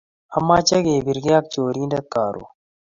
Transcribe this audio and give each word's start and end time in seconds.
amache 0.37 0.75
kepirkee 0.85 1.37
ak 1.39 1.45
chorindet 1.51 2.05
karun 2.13 2.47